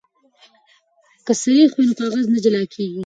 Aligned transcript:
که 1.25 1.33
سريښ 1.41 1.71
وي 1.75 1.83
نو 1.89 1.93
کاغذ 2.01 2.25
نه 2.33 2.39
جلا 2.43 2.63
کیږي. 2.73 2.99